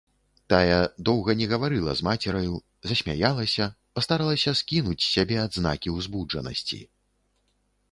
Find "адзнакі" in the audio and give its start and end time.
5.45-5.97